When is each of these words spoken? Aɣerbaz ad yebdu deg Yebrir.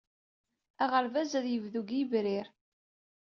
Aɣerbaz 0.83 1.31
ad 1.39 1.45
yebdu 1.49 1.81
deg 1.83 1.89
Yebrir. 1.93 2.47